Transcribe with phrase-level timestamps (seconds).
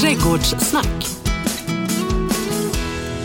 [0.00, 1.06] Trädgårdssnack.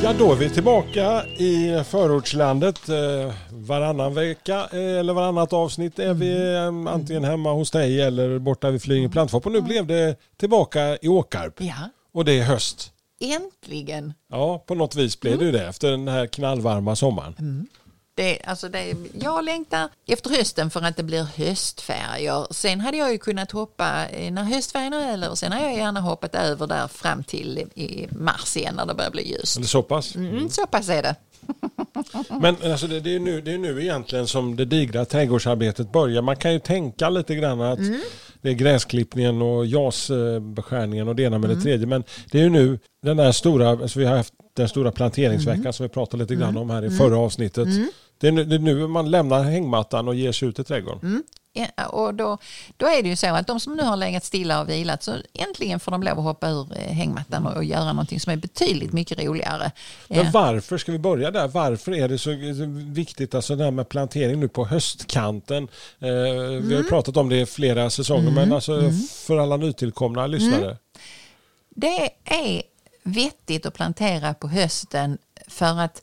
[0.03, 2.89] Ja, då är vi tillbaka i förortslandet.
[2.89, 8.39] Eh, Varannan vecka eh, eller varannat avsnitt är vi eh, antingen hemma hos dig eller
[8.39, 9.45] borta vid Flyinge plantfop.
[9.45, 11.53] Och nu blev det tillbaka i Åkarp.
[11.57, 11.73] Ja,
[12.13, 12.91] Och det är höst.
[13.21, 14.13] äntligen.
[14.31, 17.67] Ja, på något vis blev det ju det efter den här knallvarma sommaren.
[18.21, 22.53] Det, alltså det, jag längtar efter hösten för att det blir höstfärger.
[22.53, 25.99] Sen hade jag ju kunnat hoppa eh, när höstfärgerna är över sen har jag gärna
[25.99, 29.57] hoppat över där fram till i mars igen när det börjar bli ljust.
[29.57, 30.15] Eller så pass.
[30.15, 31.15] Mm, så pass är det.
[32.41, 36.21] Men alltså det, det, är nu, det är nu egentligen som det digra trädgårdsarbetet börjar.
[36.21, 37.79] Man kan ju tänka lite grann att
[38.41, 41.87] det är gräsklippningen och jasbeskärningen och det ena med det tredje.
[41.87, 45.73] Men det är ju nu den där stora, alltså vi har haft den stora planteringsveckan
[45.73, 47.67] som vi pratade lite grann om här i förra avsnittet.
[48.19, 50.99] Det, är nu, det är nu man lämnar hängmattan och ger sig ut i trädgården.
[51.01, 51.40] Ja,
[51.89, 52.37] och då,
[52.77, 55.15] då är det ju så att de som nu har legat stilla och vilat så
[55.33, 58.37] äntligen får de lov att hoppa ur eh, hängmattan och, och göra någonting som är
[58.37, 59.71] betydligt mycket roligare.
[60.07, 60.29] Men Ja.
[60.33, 62.31] varför, ska vi börja där, varför är det så
[62.93, 65.63] viktigt, alltså det här med plantering nu på höstkanten?
[65.99, 66.71] Eh, Vi Mm.
[66.71, 68.91] har ju pratat om det i flera säsonger, men alltså
[69.25, 70.65] för alla nytillkomna lyssnare.
[70.65, 70.77] Mm.
[71.69, 72.63] Det är
[73.03, 76.01] vettigt att plantera på hösten för att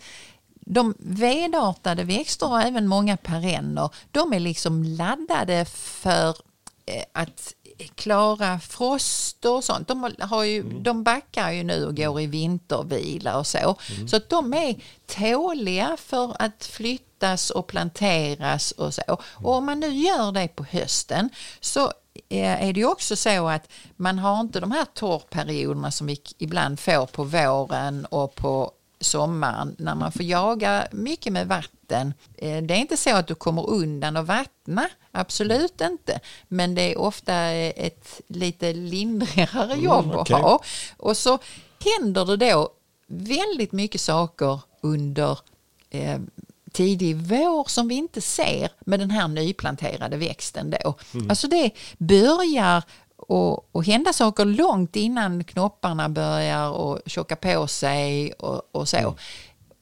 [0.69, 6.29] de vedartade växter och även många perenner, de är liksom laddade för
[6.87, 7.55] eh, att
[7.95, 9.89] klara frost och sånt.
[9.89, 13.77] De, har ju, de backar ju nu och går i vintervila och så.
[14.09, 19.19] Så att de är tåliga för att flyttas och planteras och så.
[19.35, 21.93] Och om man nu gör det på hösten så
[22.29, 26.21] eh, är det ju också så att man har inte de här torrperioderna som vi
[26.39, 32.15] ibland får på våren och på sommaren när man får jaga mycket med vatten.
[32.37, 36.21] Eh, Det är inte så att du kommer undan och vattna, absolut inte.
[36.49, 40.35] Men det är ofta eh, ett lite lindrigare jobb Mm, okej.
[40.37, 40.61] att ha.
[40.97, 41.39] Och så
[41.99, 42.69] händer det då
[43.07, 45.39] väldigt mycket saker under
[45.91, 46.19] eh,
[46.73, 50.95] tidig vår som vi inte ser med den här nyplanterade växten då.
[51.29, 52.83] Alltså det börjar
[53.29, 59.15] och, och hända saker långt innan knopparna börjar och tjocka på sig och, och så.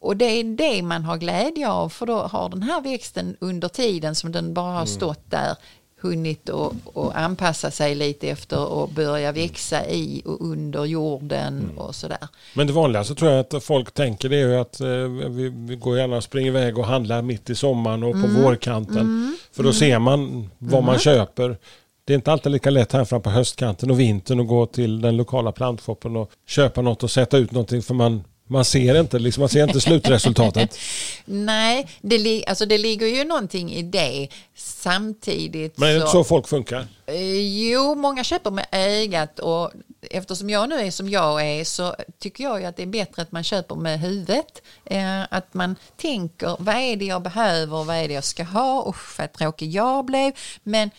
[0.01, 3.69] Och det är det man har glädje av för då har den här växten under
[3.69, 5.57] tiden som den bara har stått där
[6.01, 11.95] hunnit och, och anpassa sig lite efter och börja växa i och under jorden och
[11.95, 12.29] sådär.
[12.55, 14.89] Men det vanligaste tror jag att folk tänker det är ju att eh,
[15.31, 19.37] vi, vi går gärna och springer iväg och handlar mitt i sommaren och på vårkanten.
[19.53, 21.57] För då ser man vad man köper.
[22.07, 25.01] Det är inte alltid lika lätt här fram på höstkanten och vintern att gå till
[25.01, 29.19] den lokala plantshoppen och köpa något och sätta ut någonting för man, man ser inte,
[29.19, 30.79] liksom, man ser inte slutresultatet.
[31.25, 34.29] Nej, det, li- alltså det ligger ju någonting i det.
[34.55, 36.87] Samtidigt Men är det inte så folk funkar?
[37.07, 37.41] Eh,
[37.71, 39.71] Jo, många köper med ögat och
[40.11, 43.33] eftersom jag nu är som jag är så tycker jag att det är bättre att
[43.33, 44.63] man köper med huvudet.
[44.85, 48.89] Eh, att man tänker, vad är det jag behöver, vad är det jag ska ha,
[48.89, 50.33] usch vad tråkig jag blev.
[50.63, 50.91] Men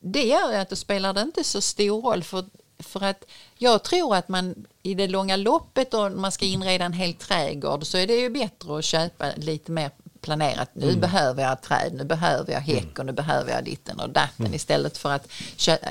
[0.00, 2.44] det gör att då spelar det inte så stor roll för,
[2.78, 3.24] för att
[3.58, 7.86] jag tror att man i det långa loppet och man ska inreda en hel trädgård
[7.86, 10.70] så är det ju bättre att köpa lite mer planerat.
[10.72, 14.54] Nu behöver jag träd, nu behöver jag häck och nu behöver jag ditten och datten
[14.54, 15.28] istället för att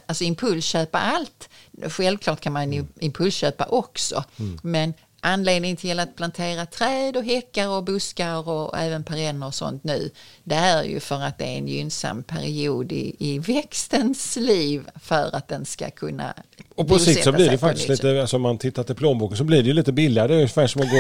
[0.06, 1.50] alltså impulsköpa allt.
[1.84, 4.24] Självklart kan man ju impulsköpa också
[4.62, 4.94] men
[5.28, 10.10] anledningen till att plantera träd och häckar och buskar och även perenner och sånt nu
[10.44, 15.36] det är ju för att det är en gynnsam period i, i växtens liv för
[15.36, 16.34] att den ska kunna
[16.76, 19.44] Och på sikt så blir det faktiskt lite, alltså om man tittar till plånboken så
[19.44, 20.28] blir det ju lite billigare.
[20.28, 20.98] Det är ungefär som att gå,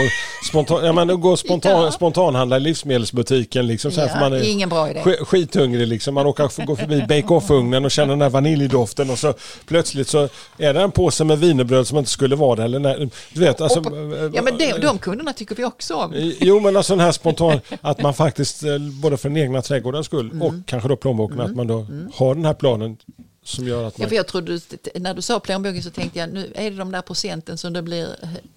[0.50, 1.92] spontan, ja, men gå spontan, Ja.
[1.92, 3.68] spontanhandla i livsmedelsbutiken.
[3.68, 5.00] Liksom, så här, Ja, för man är ingen bra idé.
[5.00, 5.88] sk- skithungrig.
[5.88, 6.14] Liksom.
[6.14, 9.34] Man råkar gå förbi bake-off-ugnen och känna den här vaniljdoften och så
[9.68, 12.64] plötsligt så är det en påse med wienerbröd som inte skulle vara det.
[12.64, 13.92] Eller nej, du vet, alltså, Och på-
[14.34, 16.12] ja men de, de kunderna tycker vi också om.
[16.40, 18.70] Jo men alltså den här spontan, att man faktiskt eh,
[19.02, 20.42] både för den egna trädgårdens skull Mm.
[20.42, 22.98] och kanske då plånboken, att man då har den här planen
[23.48, 24.10] som gör att Ja, man...
[24.10, 24.60] för jag trodde,
[24.96, 27.82] när du sa plånboken så tänkte jag nu är det de där procenten som det
[27.82, 28.08] blir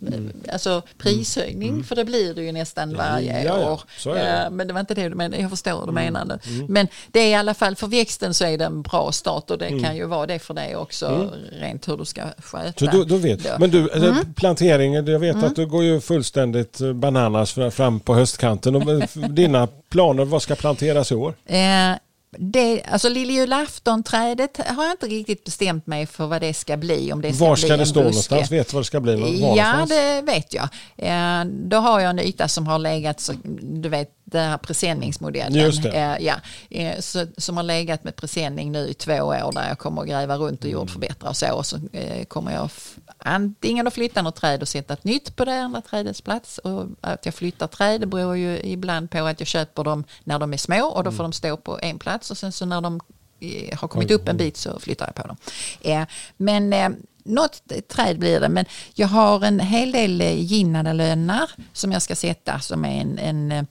[0.06, 0.32] Mm.
[0.52, 3.72] alltså prishöjning för det blir det ju nästan varje ja, ja.
[3.72, 3.80] år.
[3.98, 4.20] Så är det.
[4.20, 4.44] Mm.
[4.44, 6.38] Eh, Men det var inte det du menade, jag förstår vad du menar nu.
[6.68, 9.58] Men det är i alla fall för växten så är det en bra start och
[9.58, 12.84] det kan ju vara det för dig också rent hur du ska sköta.
[12.86, 12.92] Mm.
[12.92, 13.44] Så då, då vet.
[13.44, 13.50] då.
[13.58, 14.34] Men du, mm.
[14.34, 15.44] plantering, jag vet Mm.
[15.46, 18.76] att du går ju fullständigt eh, bananas fra- fram på höstkanten.
[18.76, 21.34] Och eh, dina planer, vad ska planteras i år?
[21.46, 21.92] Eh,
[22.38, 27.12] det, alltså lilljulafton-trädet har jag inte riktigt bestämt mig för vad det ska bli.
[27.12, 28.50] Om det ska var bli ska det en stå någonstans?
[28.52, 29.16] Vet du vad det ska bli?
[29.16, 29.90] Var Ja, någonstans?
[29.90, 30.68] det vet jag.
[30.96, 33.32] Eh, Då har jag en yta som har legat, så,
[33.62, 35.54] du vet, den här presenningsmodellen.
[35.62, 35.90] Just det.
[35.90, 36.34] Eh, Ja,
[36.70, 40.08] eh, så, som har legat med presenning nu i två år där jag kommer att
[40.08, 40.78] gräva runt och Mm.
[40.80, 41.52] jordförbättra och så.
[41.54, 42.70] Och så eh, kommer jag
[43.18, 46.58] antingen att flytta något träd och sätta ett nytt på det andra trädets plats.
[46.58, 50.38] Och att jag flyttar träd det beror ju ibland på att jag köper dem när
[50.38, 52.80] de är små och då får de stå på en plats och sen så när
[52.80, 53.00] de
[53.40, 55.36] eh, har kommit upp en bit så flyttar jag på dem.
[55.80, 56.06] Eh,
[56.36, 56.88] Men eh,
[57.24, 58.48] något träd blir det.
[58.48, 58.64] Men
[58.94, 63.66] jag har en hel del eh, ginnadalönnar som jag ska sätta som är en, en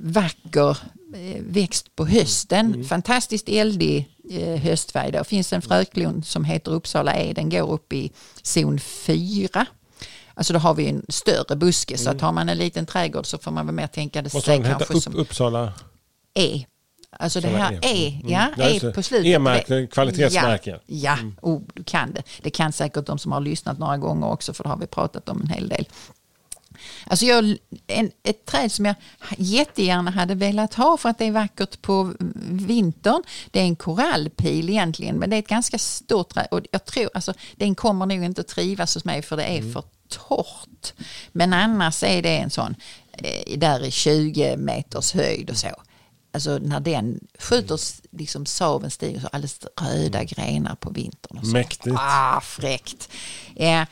[0.00, 0.76] vacker
[1.40, 2.84] växt på hösten.
[2.84, 4.08] Fantastiskt eldig
[4.62, 5.12] höstfärg.
[5.12, 7.32] Det finns en fröklon som heter Uppsala E.
[7.36, 8.10] Den går upp i
[8.42, 9.66] zon 4.
[10.34, 11.98] Alltså då har vi en större buske.
[11.98, 14.46] Så att har man en liten trädgård så får man väl mer tänka det Måste
[14.46, 15.72] sig den heta upp, Uppsala?
[16.34, 16.64] E.
[17.18, 17.78] Alltså det här E.
[17.82, 18.32] E, Mm.
[18.32, 19.26] ja, E på slutet.
[19.26, 20.78] E-märkning, kvalitetsmärken.
[20.86, 21.30] Ja, ja.
[21.42, 22.22] Oh, du kan det.
[22.42, 25.28] Det kan säkert de som har lyssnat några gånger också för det har vi pratat
[25.28, 25.88] om en hel del.
[27.06, 27.56] Alltså jag,
[27.86, 28.94] en, ett träd som jag
[29.38, 32.14] jättegärna hade velat ha för att det är vackert på
[32.50, 33.22] vintern.
[33.50, 37.10] Det är en korallpil egentligen men det är ett ganska stort träd och jag tror
[37.14, 39.72] alltså den kommer nog inte att trivas hos mig för det är Mm.
[39.72, 40.92] för torrt.
[41.32, 42.74] Men annars är det en sån
[43.12, 45.68] eh, där i 20 meters höjd och så.
[46.34, 47.78] Alltså när den skjuter
[48.10, 51.38] liksom saven stiger så alldeles röda grenar på vintern.
[51.38, 51.52] Och så.
[51.52, 51.96] Mäktigt.
[51.98, 53.08] Ah, fräckt.
[53.56, 53.82] Eh,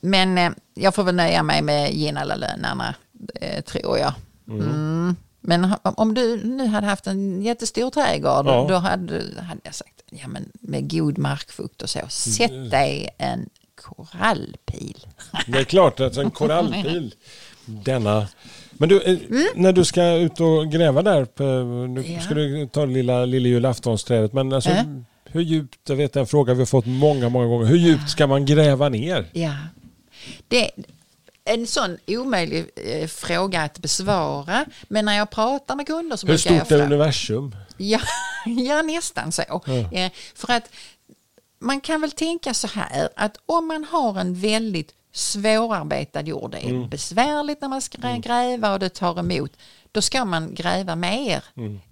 [0.00, 2.94] men eh, jag får väl nöja mig med Ginnalalönarna,
[3.34, 4.14] eh, tror jag.
[4.48, 5.16] Mm.
[5.40, 8.66] Men ha- om du nu hade haft en jättestor trädgård, Ja.
[8.68, 12.10] då hade, hade jag sagt, ja men med god markfukt och så, Mm.
[12.10, 15.06] sätt dig en korallpil.
[15.46, 17.14] Det är klart att en korallpil,
[17.64, 18.28] denna...
[18.82, 19.18] Men du, eh,
[19.54, 22.12] när du ska ut och gräva där, nu Mm.
[22.14, 22.20] Ja.
[22.20, 24.84] ska du ta det lilla, lilla julaftonsträdet, men alltså, Äh?
[25.24, 28.26] hur djupt, jag vet en fråga vi har fått många, många gånger, hur djupt ska
[28.26, 29.26] man gräva ner?
[29.32, 29.54] Ja.
[30.48, 30.70] Det
[31.44, 34.64] en sån omöjlig eh, fråga att besvara.
[34.88, 37.56] Men när jag pratar med kunder så Hur brukar jag stort är universum?
[37.76, 38.00] Ja,
[38.46, 39.42] ja nästan så.
[39.92, 40.70] Eh, för att
[41.58, 46.66] man kan väl tänka så här att om man har en väldigt svårarbetad jord, det
[46.68, 49.52] är besvärligt när man ska gräva och det tar emot,
[49.92, 51.44] då ska man gräva mer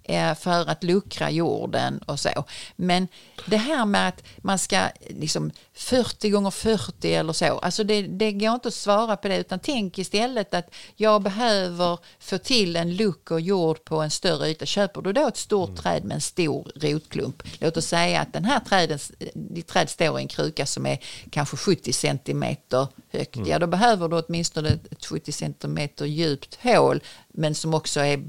[0.03, 2.45] eh, för att luckra jorden och så.
[2.75, 3.07] Men
[3.45, 8.31] det här med att man ska liksom 40 gånger 40 eller så, alltså det, det
[8.31, 12.95] går inte att svara på det utan tänk istället att jag behöver få till en
[12.95, 14.65] lucker jord på en större yta.
[14.65, 18.45] Köper du då ett stort träd med en stor rotklump, låt oss säga att den
[18.45, 18.99] här träden,
[19.33, 24.07] ditt träd står i en kruka som är kanske 70 centimeter högt, ja då behöver
[24.07, 27.03] du åtminstone ett 70 centimeter djupt hål
[27.33, 28.23] men som också är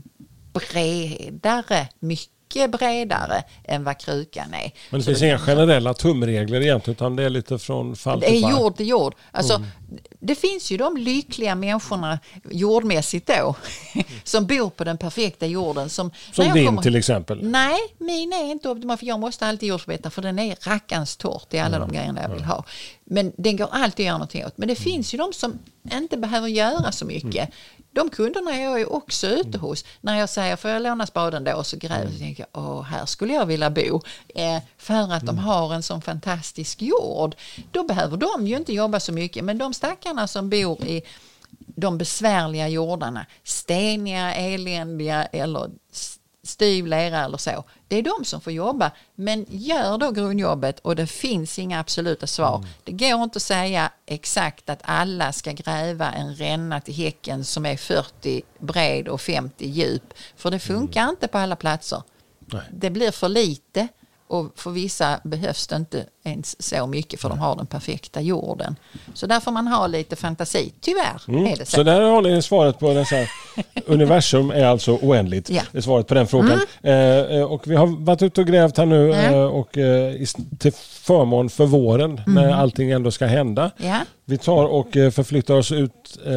[0.52, 4.72] bredare, mycket bredare än vad krukan är.
[4.90, 8.26] Men det Så finns inga generella tumregler egentligen, utan det är lite från fall det
[8.26, 8.50] till är fall.
[8.50, 9.14] jord till jord.
[9.30, 9.62] Alltså,
[10.24, 12.18] Det finns ju de lyckliga människorna
[12.50, 13.54] jordmässigt då
[14.24, 15.90] som bor på den perfekta jorden.
[15.90, 17.38] Som, Som din kommer- till exempel.
[17.42, 21.54] Nej, min är inte optimal för jag måste alltid jordförbättra för den är rackans torrt
[21.54, 22.64] i alla de grejerna jag vill ha.
[23.04, 24.58] Men den går alltid att göra någonting åt.
[24.58, 25.58] Men det finns ju de som
[25.92, 27.48] inte behöver göra så mycket.
[27.92, 29.84] De kunderna är jag ju också ute hos.
[30.00, 32.64] När jag säger får jag låna spaden då och så gräver jag så tänker jag
[32.64, 34.02] åh här skulle jag vilja bo.
[34.34, 37.34] Eh, för att de har en sån fantastisk jord.
[37.70, 39.44] Då behöver de ju inte jobba så mycket.
[39.44, 41.02] Men de stackarna som bor i
[41.66, 45.70] de besvärliga jordarna, steniga, eländiga eller
[46.44, 47.64] styv lera eller så.
[47.88, 48.90] Det är de som får jobba.
[49.14, 52.66] Men gör då grundjobbet och det finns inga absoluta svar.
[52.84, 57.66] Det går inte att säga exakt att alla ska gräva en ränna till häcken som
[57.66, 60.14] är 40 bred och 50 djup.
[60.36, 62.02] För det funkar inte på alla platser.
[62.38, 62.62] Nej.
[62.72, 63.88] Det blir för lite
[64.32, 68.76] och för vissa behövs det inte ens så mycket för de har den perfekta jorden.
[69.14, 70.72] Så där får man ha lite fantasi.
[70.80, 71.76] Tyvärr är det så.
[71.76, 73.30] Så där har ni svaret på här.
[73.86, 75.50] Universum är alltså oändligt.
[75.50, 75.54] Ja.
[75.60, 75.66] Mm.
[75.72, 76.60] Det är svaret på den frågan.
[76.82, 79.22] Eh, eh, och vi har varit ute och grävt här nu Ja.
[79.22, 80.14] eh, och eh,
[80.58, 80.72] till
[81.02, 83.70] förmån för våren när allting ändå ska hända.
[83.78, 83.90] Mm.
[83.90, 83.98] Ja.
[84.24, 86.32] Vi tar och eh, förflyttar oss ut eh,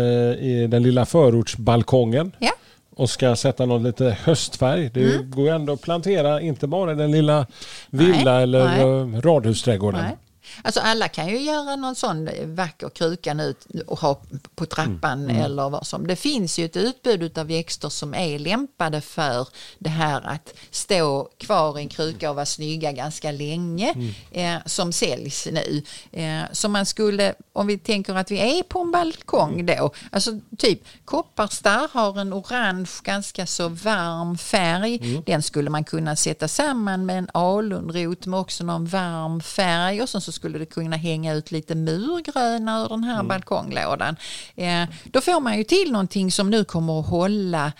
[0.45, 2.51] i den lilla förortsbalkongen Ja.
[2.95, 4.89] Och ska sätta någon lite höstfärg.
[4.93, 7.47] Det går ju ändå att plantera inte bara den lilla
[7.89, 8.81] villa Nej, eller nej.
[8.81, 10.01] eh, radhusträdgården.
[10.01, 10.17] Nej.
[10.63, 13.55] Alltså alla kan ju göra någon sån vacker kruka nu
[13.87, 14.21] och ha
[14.55, 15.41] på trappan mm.
[15.41, 16.07] eller vad som.
[16.07, 19.47] Det finns ju ett utbud av växter som är lämpade för
[19.79, 24.13] det här att stå kvar i en kruka och vara snygga ganska länge mm.
[24.31, 25.83] eh, som säljs nu.
[26.11, 30.31] Eh, så man skulle, om vi tänker att vi är på en balkong då, alltså
[30.57, 34.99] typ kopparstar har en orange ganska så varm färg.
[35.01, 35.23] Mm.
[35.25, 40.09] Den skulle man kunna sätta samman med en alunrot med också någon varm färg och
[40.09, 43.27] sen så skulle det kunna hänga ut lite murgröna ur den här mm.
[43.27, 44.15] balkonglådan.
[44.55, 47.71] Eh, då får man ju till någonting som nu kommer att hålla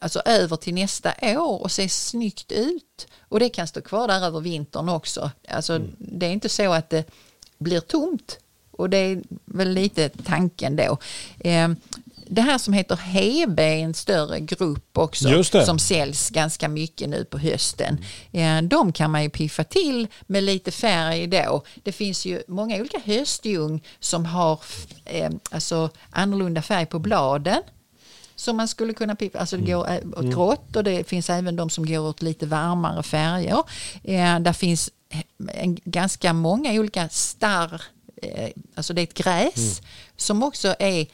[0.00, 3.06] alltså över till nästa år och se snyggt ut.
[3.20, 5.30] Och det kan stå kvar där över vintern också.
[5.48, 5.96] Alltså, mm.
[5.98, 7.04] Det är inte så att det
[7.58, 8.38] blir tomt.
[8.70, 10.98] Och det är väl lite tanken då.
[11.38, 11.68] Eh,
[12.28, 17.24] det här som heter Hebe är en större grupp också som säljs ganska mycket nu
[17.24, 18.04] på hösten.
[18.62, 21.62] De kan man ju piffa till med lite färg då.
[21.82, 24.60] Det finns ju många olika höstljung som har
[25.04, 27.62] eh, alltså annorlunda färg på bladen.
[28.34, 30.14] Som man skulle kunna piffa, alltså det går mm.
[30.16, 33.62] åt grått och det finns även de som går åt lite varmare färger.
[34.04, 34.90] Eh, där finns
[35.52, 37.82] en, ganska många olika starr,
[38.22, 39.90] eh, alltså det är ett gräs mm.
[40.16, 41.06] som också är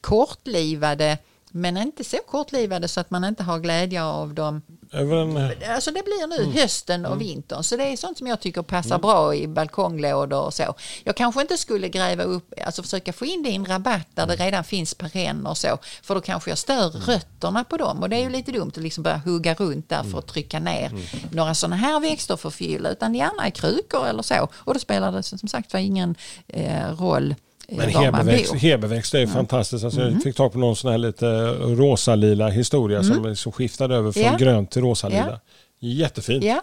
[0.00, 1.18] kortlivade
[1.52, 4.62] men inte så kortlivade så att man inte har glädje av dem.
[4.92, 5.36] Även...
[5.68, 6.52] Alltså det blir nu mm.
[6.52, 7.26] hösten och mm.
[7.26, 9.00] vintern så det är sånt som jag tycker passar mm.
[9.00, 10.74] bra i balkonglådor och så.
[11.04, 14.26] Jag kanske inte skulle gräva upp, alltså försöka få in det i en rabatt där
[14.26, 14.44] det mm.
[14.44, 15.78] redan finns perenner och så.
[16.02, 17.02] För då kanske jag stör mm.
[17.02, 20.02] rötterna på dem och det är ju lite dumt att liksom börja hugga runt där
[20.02, 20.92] för att trycka ner
[21.32, 24.48] några sådana här växter för att fylla utan gärna i krukor eller så.
[24.54, 26.14] Och då spelar det som sagt var ingen
[26.48, 27.34] eh, roll
[27.70, 29.34] men hebeväxt är mm.
[29.34, 29.84] fantastiskt.
[29.84, 30.12] Alltså mm.
[30.14, 33.14] Jag fick tag på någon sån här lite rosa-lila historia mm.
[33.14, 34.36] som, som skiftade över från ja.
[34.36, 35.40] grönt till rosa-lila.
[35.78, 35.88] Ja.
[35.88, 36.44] Jättefint.
[36.44, 36.62] Ja.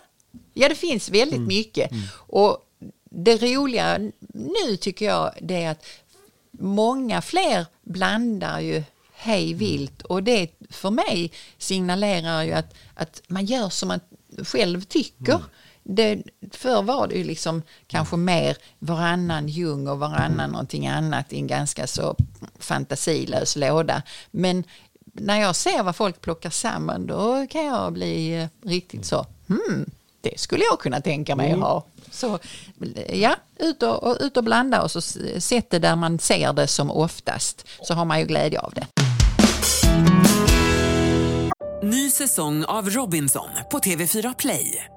[0.54, 1.48] ja, det finns väldigt mm.
[1.48, 1.92] mycket.
[1.92, 2.04] Mm.
[2.16, 2.58] Och
[3.10, 3.98] det roliga
[4.34, 5.86] nu tycker jag det är att
[6.52, 8.84] många fler blandar ju
[9.14, 14.00] hej vilt och det för mig signalerar ju att, att man gör som man
[14.44, 15.40] själv tycker.
[15.88, 21.34] Mm det, förr var det ju liksom kanske mer varannan ljung och varannan någonting annat
[21.34, 22.16] i en ganska så
[22.60, 24.02] fantasilös låda.
[24.32, 24.64] Men
[25.14, 29.86] när jag ser vad folk plockar samman då kan jag bli eh, riktigt så, hmm,
[30.22, 31.86] det skulle jag kunna tänka mig att ha.
[32.12, 32.40] Så
[33.14, 35.02] ja, ut och, och, ut och blanda och så
[35.40, 38.88] sätt det där man ser det som oftast så har man ju glädje av det.
[41.84, 44.97] Ny säsong av Robinson på TV4 Play.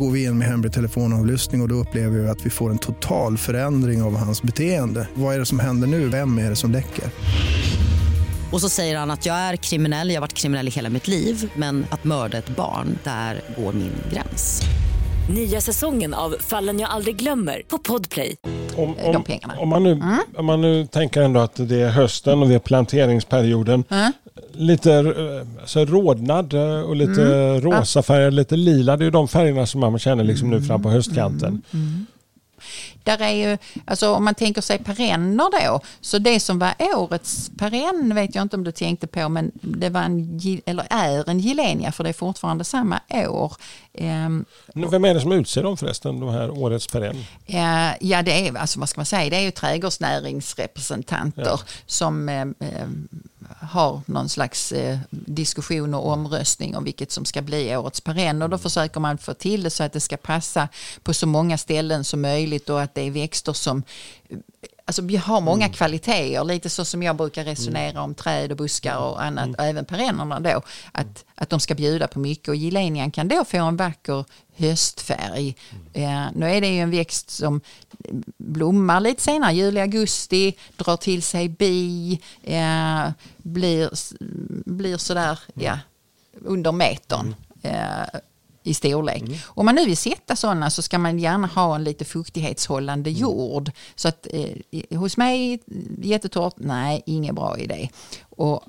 [0.00, 2.78] går vi in med hemlig telefonavlyssning och, och då upplever vi att vi får en
[2.78, 5.08] total förändring av hans beteende.
[5.14, 6.08] Vad är det som händer nu?
[6.08, 7.04] Vem är det som läcker?
[8.52, 11.08] Och så säger han att jag är kriminell, jag har varit kriminell i hela mitt
[11.08, 14.62] liv men att mörda ett barn, där går min gräns.
[15.34, 18.36] Nya säsongen av Fallen jag aldrig glömmer på Podplay.
[18.76, 19.24] Om, om,
[19.58, 20.18] om, man nu, mm.
[20.36, 23.84] om man nu tänker ändå att det är hösten och vi är planteringsperioden.
[23.88, 24.12] Mm
[24.52, 24.98] lite
[25.60, 27.60] alltså, rodnad eh, och lite mm.
[27.60, 28.96] rosa färger, lite lila.
[28.96, 31.48] Det är de färgerna som man känner liksom nu fram på höstkanten.
[31.48, 31.86] Mm.
[31.86, 32.06] mm.
[33.04, 37.50] Där är ju, alltså om man tänker sig perenner då, så det som var årets
[37.58, 41.38] perenn vet jag inte om du tänkte på, men det var en, eller är en
[41.38, 43.52] gilenia för det är fortfarande samma år.
[43.92, 44.44] Um,
[44.74, 47.16] Vem är det som utser dem förresten, de här årets perenn?
[47.48, 51.60] Uh, ja, det är, alltså vad ska man säga, det är ju trädgårdsnäringsrepresentanter ja.
[51.86, 52.46] som uh,
[53.60, 58.42] har någon slags eh, diskussion och omröstning om vilket som ska bli årets perenn.
[58.42, 60.68] Och då försöker man få till det så att det ska passa
[61.02, 63.82] på så många ställen som möjligt och att det är växter som
[64.90, 65.72] Alltså vi har många mm.
[65.72, 68.02] kvaliteter, lite så som jag brukar resonera mm.
[68.02, 69.54] om träd och buskar och annat, mm.
[69.58, 72.48] och även perennerna då, att, att de ska bjuda på mycket.
[72.48, 74.24] Och gilenian kan då få en vacker
[74.56, 75.56] höstfärg.
[75.94, 76.26] Mm.
[76.26, 77.60] Eh, nu är det ju en växt som
[78.36, 83.90] blommar lite senare, juli, augusti, drar till sig bi, eh, blir,
[84.70, 85.66] blir sådär, mm.
[85.66, 85.78] ja,
[86.44, 87.34] under metern.
[87.62, 88.20] Eh,
[88.62, 89.22] i storlek.
[89.22, 89.38] Mm.
[89.46, 93.20] Om man nu vill sätta sådana så ska man gärna ha en lite fuktighetshållande mm.
[93.20, 93.70] jord.
[93.94, 95.60] Så att eh, hos mig
[96.02, 97.88] jättetorrt, nej, ingen bra idé.
[98.30, 98.64] Och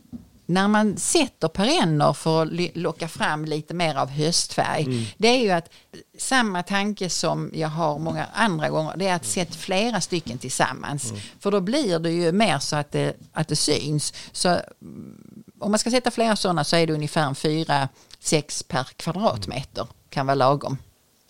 [0.46, 5.52] när man sätter perenner för att locka fram lite mer av höstfärg, det är ju
[5.52, 5.70] att
[6.18, 11.14] samma tanke som jag har många andra gånger, det är att sätta flera stycken tillsammans.
[11.40, 14.14] För då blir det ju mer så att det, att det syns.
[14.32, 17.90] Så mm, om man ska sätta flera sådana så är det ungefär en fyra,
[18.22, 20.78] sex per kvadratmeter kan vara lagom.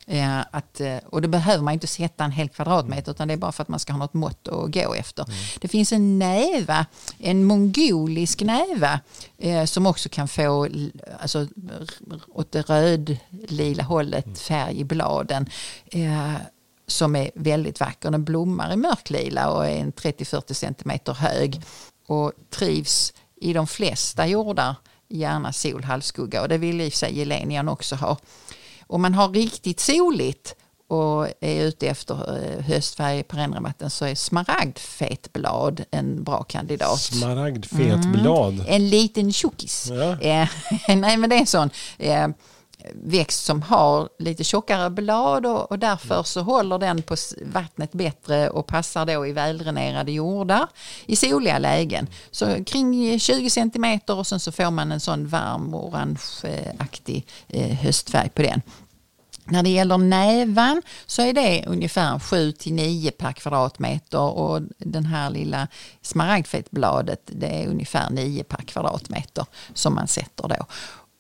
[0.08, 3.38] Eh, att, eh, och då behöver man inte sätta en hel kvadratmeter utan det är
[3.38, 5.26] bara för att man ska ha något mått att gå efter.
[5.60, 6.86] Det finns en näva,
[7.18, 9.00] en mongolisk näva
[9.38, 10.68] eh, som också kan få
[11.20, 11.48] alltså,
[12.28, 15.50] åt det röd-lila hållet färg i bladen.
[15.86, 16.34] Eh,
[16.88, 18.12] som är väldigt vacker.
[18.12, 21.62] Den blommar i mörklila och är en 30-40 centimeter hög
[22.08, 24.76] och trivs i de flesta jordar,
[25.12, 28.18] gärna sol, halvskugga och det vill i sig gelenian också ha.
[28.88, 30.56] Om man har riktigt soligt
[30.88, 37.00] och är ute efter eh, höstfärg i perennrabatten så är smaragdfetblad en bra kandidat.
[37.00, 38.66] Smaragdfet blad.
[38.68, 39.88] En liten tjockis.
[39.90, 40.22] Ja.
[40.22, 40.48] Eh,
[40.88, 42.28] nej men det är en sån eh,
[42.94, 48.50] växt som har lite tjockare blad och, och därför så håller den på vattnet bättre
[48.50, 50.68] och passar då i väldränerade jordar
[51.06, 52.08] i soliga lägen.
[52.32, 58.30] Så kring 20 centimeter och sen så får man en sån varm orangeaktig eh, höstfärg
[58.30, 58.62] på den.
[59.46, 65.06] När det gäller nävan så är det ungefär 7 till 9 per kvadratmeter och den
[65.06, 65.68] här lilla
[66.02, 70.66] smaragdfetbladet det är ungefär 9 per kvadratmeter som man sätter då.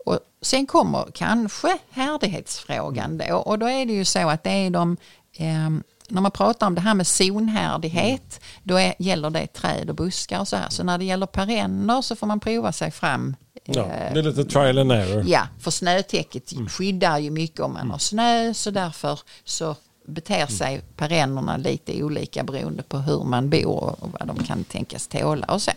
[0.05, 4.69] Och sen kommer kanske härdighetsfrågan då och då är det ju så att det är
[4.69, 4.97] de
[5.37, 5.69] eh,
[6.09, 10.39] när man pratar om det här med zonhärdighet då är, gäller det träd och buskar
[10.39, 10.69] och så här.
[10.69, 14.23] Så när det gäller perenner så får man prova sig fram Ja, eh, det är
[14.23, 15.23] lite trial and error.
[15.27, 16.69] Ja, för snötäcket Mm.
[16.69, 19.75] skyddar ju mycket om man har snö så därför så
[20.11, 20.47] beter Mm.
[20.47, 25.45] sig perennerna lite olika beroende på hur man bor och vad de kan tänkas tåla
[25.45, 25.71] och så.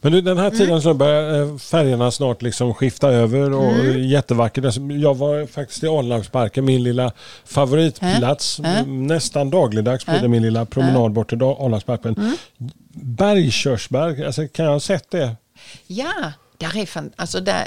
[0.00, 0.58] Men du, den här Mm.
[0.58, 4.08] tiden så börjar eh, färgerna snart liksom skifta över och Mm.
[4.08, 4.64] jättevackert.
[4.64, 7.12] Alltså, Jag var faktiskt i Alnarpsparken, min lilla
[7.44, 8.60] favoritplats.
[8.60, 8.86] Äh?
[8.86, 12.14] Nästan dagligdags blir det min lilla promenad bort till Alnarpsparken.
[12.18, 12.36] Mm.
[13.16, 15.36] Bergkörsbär, alltså, kan jag ha sett det?
[15.86, 17.66] Ja, där är fan, alltså där,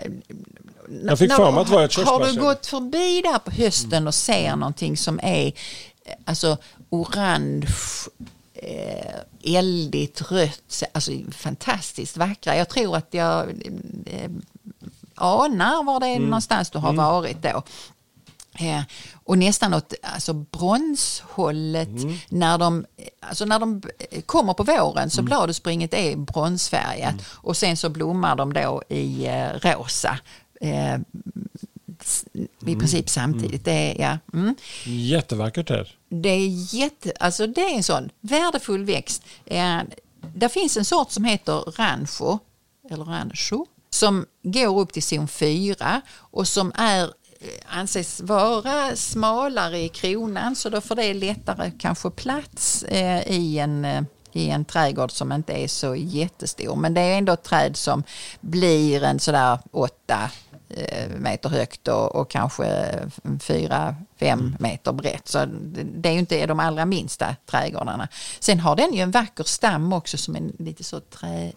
[1.06, 4.08] Jag fick för mig att det var ett Har du gått förbi där på hösten
[4.08, 5.52] och ser någonting som är
[6.26, 6.58] alltså
[6.90, 7.68] orange,
[8.54, 9.16] eh,
[9.58, 12.58] eldigt rött, alltså fantastiskt vackra.
[12.58, 13.50] Jag tror att jag
[14.06, 14.32] eh,
[15.16, 17.64] anar var det är någonstans du har varit då.
[18.54, 18.82] Eh,
[19.14, 21.90] och nästan åt alltså bronshållet
[22.30, 22.86] när, de,
[23.20, 23.82] alltså när de
[24.26, 29.48] kommer på våren så bladutspringet är bronsfärgat och sen så blommar de då i eh,
[29.48, 30.20] rosa.
[30.62, 31.00] Eh,
[32.66, 33.66] I princip samtidigt.
[33.66, 34.56] Det är, ja, mm.
[34.86, 35.96] Jättevackert här.
[36.10, 39.24] Det är jätte, alltså det är en sån värdefull växt.
[39.46, 39.80] Eh,
[40.36, 42.40] där finns en sort som heter rancho,
[42.90, 49.80] eller rancho, som går upp till zon 4 och som är eh, anses vara smalare
[49.80, 54.02] i kronan så då får det lättare kanske plats eh, i en eh,
[54.34, 56.76] i en trädgård som inte är så jättestor.
[56.76, 58.04] Men det är ändå ett träd som
[58.42, 60.51] blir en sådär åtta eh,
[61.18, 63.00] meter högt och, och kanske
[63.40, 65.28] fyra, fem meter brett.
[65.28, 68.08] Så det, det är ju inte de allra minsta trädgårdarna.
[68.40, 71.52] Sen har den ju en vacker stam också som är lite så trä,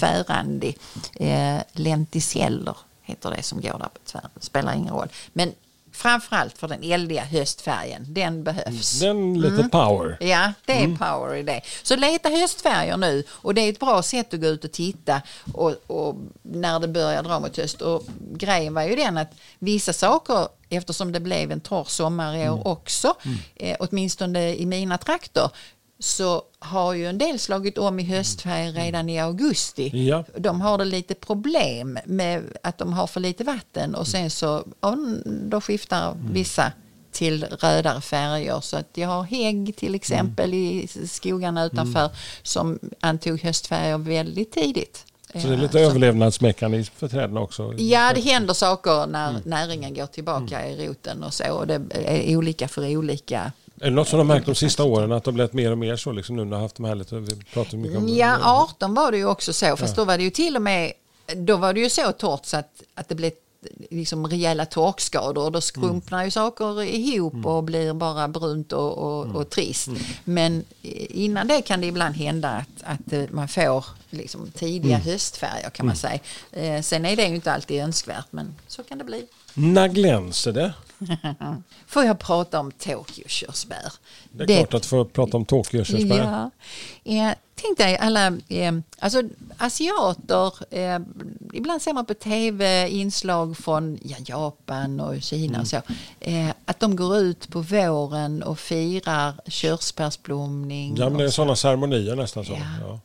[0.00, 0.78] tvärrandig.
[1.14, 4.28] Eh, lenticeller heter det som går där på tvär.
[4.40, 5.08] spelar ingen roll.
[5.32, 5.52] Men
[5.96, 9.00] framförallt för den eldiga höstfärgen, den behövs.
[9.00, 10.16] Den lite power.
[10.20, 11.60] Ja, det är power i det.
[11.82, 15.22] Så leta höstfärger nu och det är ett bra sätt att gå ut och titta
[15.54, 17.82] och, och när det börjar dra mot höst.
[17.82, 22.48] Och grejen var ju den att vissa saker, eftersom det blev en torr sommar i
[22.48, 23.14] år också,
[23.54, 25.50] eh, åtminstone i mina trakter,
[25.98, 30.08] så har ju en del slagit om i höstfärg redan i augusti.
[30.08, 30.24] Ja.
[30.38, 34.64] De har det lite problem med att de har för lite vatten och sen så
[34.80, 36.72] ja, då skiftar vissa
[37.12, 38.60] till rödare färger.
[38.60, 42.10] Så att jag har hägg till exempel i skogarna utanför
[42.42, 45.04] som antog höstfärger väldigt tidigt.
[45.32, 47.74] Så det är lite Ja, överlevnadsmekanism för träden också.
[47.78, 51.52] Ja, det händer saker när näringen går tillbaka i roten och så.
[51.52, 54.84] Och det är olika för olika Är det något som de har märkt de sista
[54.84, 56.76] åren att det har blivit mer och mer så liksom nu när de har haft
[56.76, 58.38] de här lite, vi pratar mycket om Ja,
[58.70, 59.76] 18 var det ju också så.
[59.76, 60.92] Fast då var det ju till och med,
[61.36, 63.32] då var det ju så torrt så att, att det blev
[63.90, 69.26] liksom rejäla torkskador och då skrumpnar ju saker ihop och blir bara brunt och, och,
[69.26, 69.88] och trist.
[70.24, 70.64] Men
[71.10, 75.86] innan det kan det ibland hända att, att eh, man får liksom tidiga höstfärger kan
[75.86, 76.18] man säga.
[76.52, 79.26] Eh, sen är det ju inte alltid önskvärt men så kan det bli.
[79.54, 80.72] När glänser det?
[81.86, 83.92] Får jag prata om Tokyo-körsbär?
[84.32, 86.50] Det är klart att du får prata om Tokyo-körsbär.
[87.04, 87.12] Ja.
[87.12, 89.22] Eh, tänk dig alla, eh, alltså
[89.58, 90.98] asiater, eh,
[91.52, 95.80] ibland ser man på tv inslag från ja, Japan och Kina och så.
[96.20, 100.96] Eh, att de går ut på våren och firar körsbärsblomning.
[100.96, 102.52] Ja, men det är sådana ceremonier nästan så.
[102.52, 102.58] Ja.
[102.80, 103.00] Ja.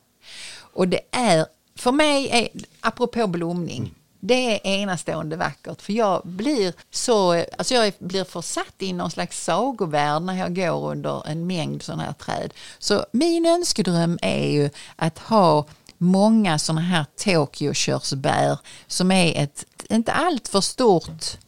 [0.74, 2.48] Och det är, för mig, är,
[2.80, 5.82] apropå blomning, det är enastående vackert.
[5.82, 10.90] För jag blir så, alltså jag blir försatt i någon slags sagovärld när jag går
[10.90, 12.52] under en mängd sådana här träd.
[12.78, 15.66] Så min önskedröm är ju att ha
[15.98, 21.38] många sådana här Tokyo-körsbär som är ett inte allt för stort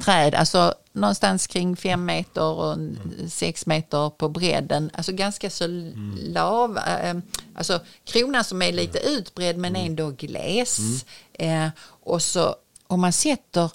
[0.00, 2.78] träd, alltså någonstans kring fem meter och
[3.28, 4.90] sex meter på bredden.
[4.94, 5.66] Alltså ganska så
[6.16, 7.14] lav, eh,
[7.54, 11.04] alltså kronan som är lite utbredd men ändå gles.
[11.42, 13.70] Eh, och så om man sätter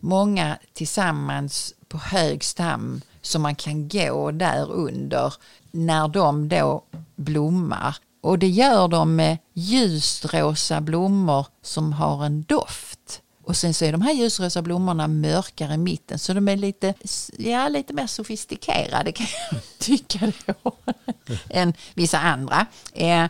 [0.00, 5.34] många tillsammans på hög stam så man kan gå där under
[5.70, 6.84] när de då
[7.16, 7.96] blommar.
[8.22, 13.20] Och det gör de med ljusrosa blommor som har en doft.
[13.44, 16.94] Och sen så är de här ljusrosa blommorna mörkare i mitten så de är lite,
[17.38, 20.72] ja, lite mer sofistikerade kan jag tycka då
[21.50, 22.66] än vissa andra.
[22.92, 23.26] Eh,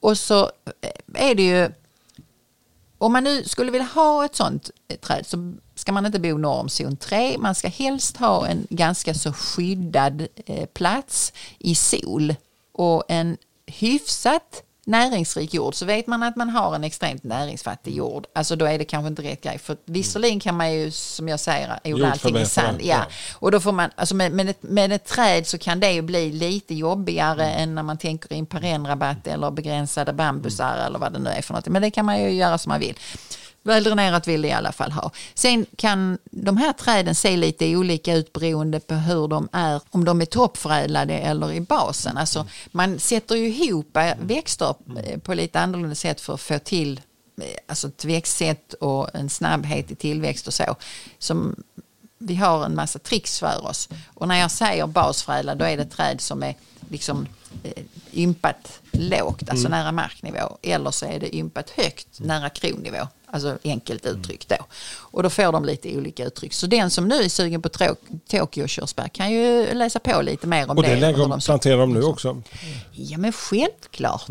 [0.00, 0.50] och så
[0.80, 1.70] eh, är det ju
[2.98, 6.38] om man nu skulle vilja ha ett sånt eh, träd så ska man inte bo
[6.38, 7.38] norr om zon 3.
[7.38, 12.34] Man ska helst ha en ganska så skyddad eh, plats i sol
[12.72, 18.26] och en hyfsat näringsrik jord så vet man att man har en extremt näringsfattig jord.
[18.34, 19.58] Alltså då är det kanske inte rätt grej.
[19.58, 22.78] För visserligen kan man ju som jag säger odla allting i sand.
[22.82, 23.06] Ja.
[23.34, 26.02] Och då får man, alltså med, med, ett, med ett träd så kan det ju
[26.02, 31.12] bli lite jobbigare än när man tänker i en perennrabatt eller begränsade bambusar eller vad
[31.12, 31.68] det nu är för något.
[31.68, 32.94] Men det kan man ju göra som man vill.
[33.68, 35.10] Väldränerat vill det i alla fall ha.
[35.34, 40.04] Sen kan de här träden se lite olika ut beroende på hur de är, om
[40.04, 42.16] de är toppförädlade eller i basen.
[42.16, 46.58] Alltså man sätter ju ihop eh, växter eh, på lite annorlunda sätt för att få
[46.58, 47.00] till
[47.40, 50.76] eh, alltså ett växtsätt och en snabbhet i tillväxt och så.
[51.18, 51.56] Som
[52.18, 53.88] vi har en massa tricks för oss.
[54.14, 56.54] Och när jag säger basförädlad då är det träd som är
[56.90, 57.26] liksom
[57.62, 60.58] eh, ympat lågt, alltså nära marknivå.
[60.62, 63.08] Eller så är det ympat högt, nära kronnivå.
[63.30, 64.56] Alltså enkelt uttryckt då.
[65.00, 66.52] Och då får de lite olika uttryck.
[66.52, 67.68] Så den som nu är sugen på
[68.30, 70.88] Tokyo-körsbär kan ju läsa på lite mer om Och det.
[70.88, 72.42] det lägger de planterar de nu också.
[72.92, 74.26] Ja men självklart.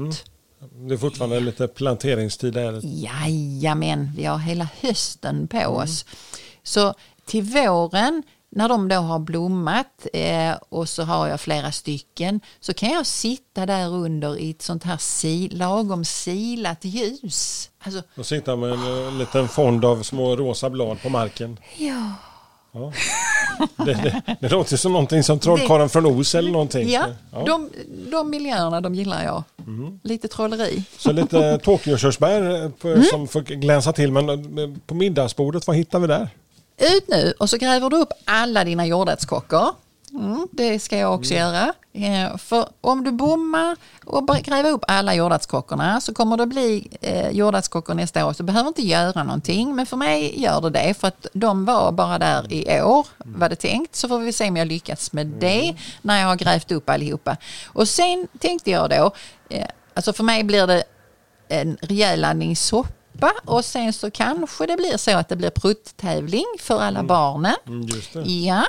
[0.87, 2.81] Det är fortfarande lite planteringstid där.
[2.83, 6.05] Jajamän, vi har hela hösten på oss.
[6.63, 6.93] Så
[7.25, 12.73] till våren när de då har blommat eh, och så har jag flera stycken så
[12.73, 17.69] kan jag sitta där under i ett sånt här si, lagom silat ljus.
[17.83, 21.59] Alltså, Och sitta med en eh, liten fond av små rosa blad på marken.
[21.77, 22.13] ja.
[22.71, 22.91] Ja.
[23.75, 26.89] Det, det, det låter som någonting som Trollkarlen från Oz eller någonting.
[26.89, 27.43] Ja, Ja.
[27.45, 27.69] De,
[28.11, 29.43] de miljöerna de gillar jag.
[30.03, 30.83] Lite trolleri.
[30.97, 33.03] Så lite Tokyo-körsbär eh, Mm.
[33.03, 34.11] som får glänsa till.
[34.11, 36.29] Men eh, på middagsbordet, vad hittar vi där?
[36.79, 39.75] Ut nu och så gräver du upp alla dina jordärtskockor.
[40.13, 41.73] Mm, det ska jag också göra.
[41.93, 47.29] Eh, för om du bommar och gräver upp alla jordärtskockorna så kommer det bli eh,
[47.29, 48.33] jordärtskockor nästa år.
[48.33, 49.75] Så du behöver inte göra någonting.
[49.75, 50.93] Men för mig gör det det.
[50.93, 53.95] För att de var bara där i år, var det tänkt.
[53.95, 57.37] Så får vi se om jag lyckas med det när jag har grävt upp allihopa.
[57.67, 59.11] Och sen tänkte jag då,
[59.49, 60.83] eh, alltså för mig blir det
[61.49, 62.96] en rejäl laddning soppa
[63.45, 67.55] och sen så kanske det blir så att det blir prutt-tävling för alla barnen.
[67.67, 68.21] Mm, just det.
[68.21, 68.63] Ja,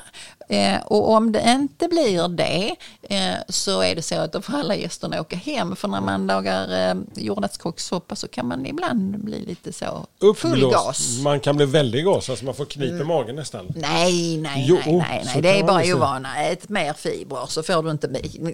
[0.48, 4.58] eh, och om det inte blir det eh, så är det så att då får
[4.58, 5.76] alla gästerna åka hem.
[5.76, 10.06] För när man lagar eh, jordärtskockssoppa så kan man ibland bli lite så
[10.36, 11.18] full gas.
[11.22, 13.66] Man kan bli väldigt gas, alltså man får knip i magen nästan.
[13.76, 15.42] Nej, nej, Jo, nej, nej, nej.
[15.42, 16.44] det är bara ovana.
[16.44, 18.08] Ät mer fibrer så får du inte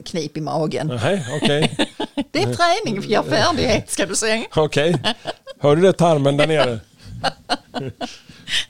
[0.04, 0.87] knip i magen.
[1.02, 1.76] Nej, okej.
[2.30, 4.44] Det är träning för färdighet ska du säga.
[4.54, 4.96] Okej.
[5.59, 6.80] Hör du det tarmen där nere?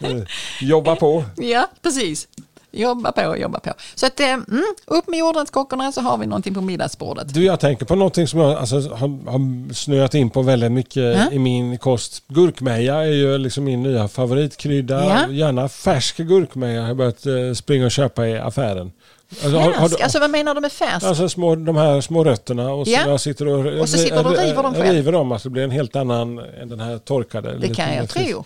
[0.60, 1.24] Jobba på.
[1.36, 2.28] Ja, precis.
[2.76, 3.72] Jobba på, jobba på.
[3.94, 7.34] Så att, eh, mm, upp med jordärtskockorna så har vi någonting på middagsbordet.
[7.34, 10.96] Du, jag tänker på någonting som jag alltså, har, har snöat in på väldigt mycket
[11.16, 11.30] Ja.
[11.32, 12.22] i min kost.
[12.28, 15.04] Gurkmeja är ju liksom min nya favoritkrydda.
[15.04, 15.32] Ja.
[15.32, 18.92] Gärna färsk gurkmeja har jag börjat eh, springa och köpa i affären.
[19.30, 21.06] Alltså, har- har du- alltså vad menar du med färsk?
[21.06, 23.00] Alltså små, de här små rötterna och så Ja.
[23.08, 24.94] jag sitter och, Och så sitter du och river dem själv.
[24.94, 27.50] river dem, alltså det blir en helt annan än den här torkade.
[27.52, 28.44] det lite kan jag tro.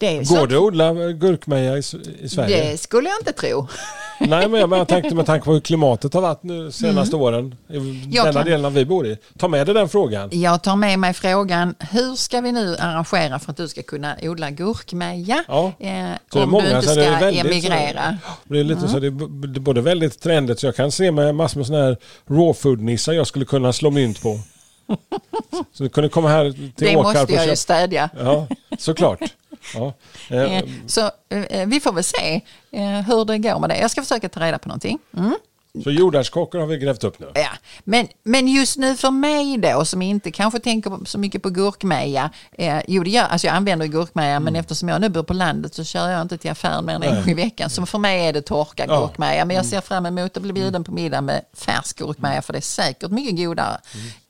[0.00, 1.82] Det Går så- det att odla gurkmeja i,
[2.20, 2.70] i Sverige?
[2.70, 3.66] Det skulle jag inte tro.
[4.20, 7.76] Nej, men jag tänkte med tanke på hur klimatet har varit nu senaste åren i
[7.76, 8.10] Mm.
[8.10, 9.16] Jag denna kan- delen vi bor i.
[9.38, 10.28] Ta med dig den frågan.
[10.32, 14.16] Jag tar med mig frågan, hur ska vi nu arrangera för att du ska kunna
[14.22, 15.44] odla gurkmeja?
[15.48, 15.72] Ja.
[15.80, 15.90] Eh,
[16.32, 18.18] Så om många, du inte så ska det är väldigt emigrera.
[18.46, 20.76] Så, det är lite så det är, b- det är både väldigt trendigt så jag
[20.76, 21.96] kan se med massor med sådana här
[22.30, 24.40] raw food-nissar jag skulle kunna slå mynt på.
[25.72, 28.10] Så du kunde komma här till Det måste jag ju städja.
[28.18, 28.46] Ja,
[28.78, 29.20] såklart.
[29.74, 29.92] Ja.
[30.30, 32.40] Eh, Eh, Så eh, vi får väl se
[33.06, 33.78] hur det går med det.
[33.78, 34.98] Jag ska försöka ta reda på någonting.
[35.16, 35.34] Mm.
[35.84, 37.30] Så jordärtskockor har vi grävt upp nu.
[37.34, 37.48] Ja.
[37.84, 42.30] Men, men just nu för mig då som inte kanske tänker så mycket på gurkmeja.
[42.52, 45.74] Eh, jo, det gör, alltså jag använder gurkmeja men eftersom jag nu bor på landet
[45.74, 47.22] så kör jag inte till affären mer än en Mm.
[47.22, 47.70] Gång i veckan.
[47.70, 48.96] Så för mig är det torkad Ja.
[48.96, 49.06] Mm.
[49.08, 49.44] gurkmeja.
[49.44, 52.58] Men jag ser fram emot att bli bjuden på middag med färsk gurkmeja för det
[52.58, 53.80] är säkert mycket godare.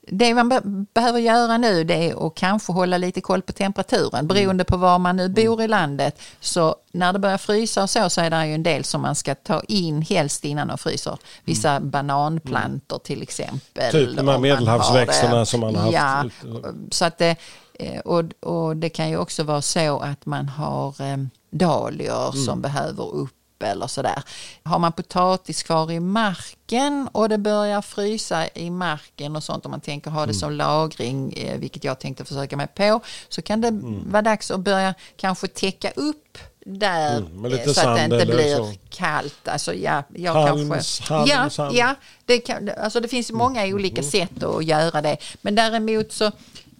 [0.09, 0.19] Mm.
[0.19, 0.63] Det man be-
[0.95, 4.99] behöver göra nu det är att kanske hålla lite koll på temperaturen beroende på var
[4.99, 5.33] man Mm.
[5.33, 6.21] nu bor i landet.
[6.41, 9.15] Så när det börjar frysa och så, så är det ju en del som man
[9.15, 11.19] ska ta in helst innan de fryser.
[11.45, 13.95] Vissa bananplantor till exempel.
[13.97, 14.07] Mm.
[14.07, 16.25] Typ de här medelhavsväxterna som man har haft Ja,
[16.59, 16.75] ute.
[16.91, 17.37] så att det,
[17.75, 21.17] eh, och, och det kan ju också vara så att man har eh,
[21.51, 22.45] dahlior Mm.
[22.45, 23.31] som behöver upp
[23.63, 24.23] eller sådär.
[24.63, 29.71] Har man potatis kvar i marken och det börjar frysa i marken och sånt om
[29.71, 30.35] man tänker ha det Mm.
[30.41, 34.11] som lagring, eh, vilket jag tänkte försöka mig på, så kan det Mm.
[34.11, 38.57] vara dags att börja kanske täcka upp där Mm, eh, så att det inte blir
[38.57, 38.73] så.
[38.91, 39.49] kallt.
[39.49, 41.75] Alltså, ja, jag Halm, kanske, halm, ja, sand.
[41.77, 41.95] ja,
[42.25, 45.17] det, kan, alltså det finns många olika sätt att göra det.
[45.43, 46.31] Men däremot så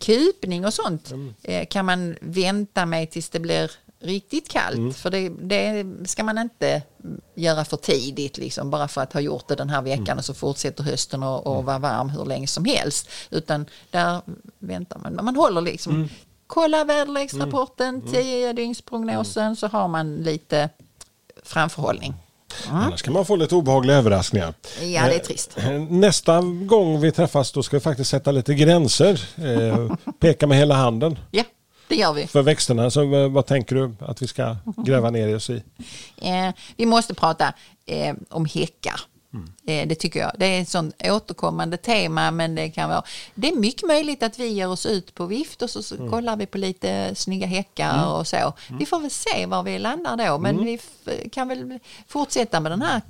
[0.01, 1.13] kupning och sånt
[1.43, 4.97] eh, kan man vänta med tills det blir riktigt kallt.
[4.97, 6.83] För det, det ska man inte
[7.35, 10.35] göra för tidigt, liksom, bara för att ha gjort det den här veckan och så
[10.35, 13.09] fortsätter hösten och, och vara varm hur länge som helst.
[13.31, 14.21] Utan där
[14.59, 15.19] väntar man.
[15.25, 16.09] Man håller liksom,
[16.47, 20.69] kolla väderleksrapporten, 10 dygnsprognosen så har man lite
[21.43, 22.15] framförhållning.
[22.71, 24.55] Annars kan man få lite obehagliga överraskningar.
[24.81, 25.59] Ja, det är trist.
[25.59, 29.29] Eh, Nästa gång vi träffas då ska vi faktiskt sätta lite gränser.
[29.37, 31.45] Eh, peka med hela handen Ja,
[31.89, 32.27] det gör vi.
[32.27, 32.91] för växterna.
[32.91, 35.63] Så eh, vad tänker du att vi ska gräva ner oss i?
[36.23, 37.53] Eh, vi måste prata
[37.87, 39.01] eh, om häckar.
[39.35, 39.49] Mm.
[39.67, 40.33] Eh, det tycker jag.
[40.39, 43.03] Det är ett sånt återkommande tema men det kan vara.
[43.35, 46.11] Det är mycket möjligt att vi ger oss ut på vift och så, Mm.
[46.11, 48.53] kollar vi på lite snygga häckar och så.
[48.79, 50.65] Vi får väl se var vi landar då men Mm.
[50.65, 50.79] vi
[51.29, 53.01] kan väl fortsätta med den här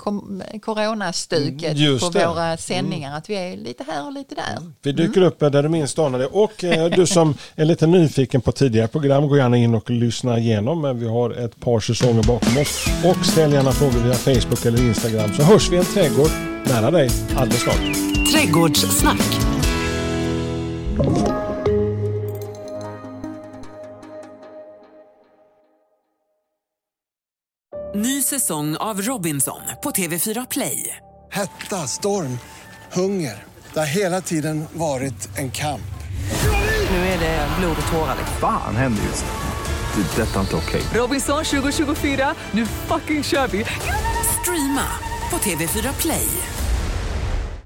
[0.60, 2.22] coronastuket Just på det.
[2.22, 2.34] Mm.
[2.34, 3.16] våra sändningar.
[3.16, 4.58] Att vi är lite här och lite där.
[4.82, 6.26] Vi dyker upp där du minst anar det.
[6.26, 10.38] Och eh, du som är lite nyfiken på tidigare program, gå gärna in och lyssna
[10.38, 10.80] igenom.
[10.82, 12.86] Men vi har ett par säsonger bakom oss.
[13.04, 16.30] Och ställ gärna frågor via Facebook eller Instagram så hörs vi en trädgård
[16.64, 17.80] nära dig alldeles snart.
[18.32, 19.40] Trädgårdssnack.
[27.94, 30.96] Ny säsong av Robinson på TV4 Play.
[31.32, 32.38] Hetta, storm,
[32.92, 33.44] hunger.
[33.72, 35.80] Det har hela tiden varit en kamp.
[36.90, 38.16] Nu är det blod och tårar.
[38.18, 38.36] liksom.
[38.40, 39.24] Fan händer just.
[39.94, 40.22] Det.
[40.22, 40.82] är Detta är inte okej.
[40.94, 43.64] Robinson 2024, nu fucking kör vi!
[44.42, 44.84] Streama
[45.30, 46.57] på TV4 Play.